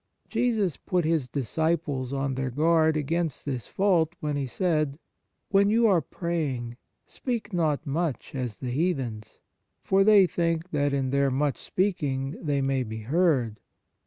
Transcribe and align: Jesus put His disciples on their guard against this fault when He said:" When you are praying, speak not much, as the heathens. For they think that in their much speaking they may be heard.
Jesus 0.31 0.77
put 0.77 1.05
His 1.05 1.27
disciples 1.27 2.11
on 2.11 2.33
their 2.33 2.49
guard 2.49 2.97
against 2.97 3.45
this 3.45 3.67
fault 3.67 4.15
when 4.19 4.35
He 4.35 4.47
said:" 4.47 4.97
When 5.51 5.69
you 5.69 5.85
are 5.85 6.01
praying, 6.01 6.77
speak 7.05 7.53
not 7.53 7.85
much, 7.85 8.33
as 8.33 8.57
the 8.57 8.71
heathens. 8.71 9.41
For 9.83 10.03
they 10.03 10.25
think 10.25 10.71
that 10.71 10.91
in 10.91 11.11
their 11.11 11.29
much 11.29 11.59
speaking 11.61 12.35
they 12.41 12.61
may 12.63 12.81
be 12.81 13.01
heard. 13.01 13.59